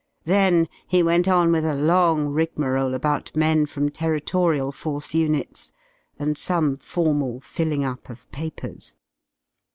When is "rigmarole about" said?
2.29-3.35